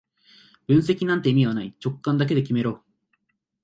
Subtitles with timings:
[0.65, 2.83] 分析なんて意味はない、直感だけで決めろ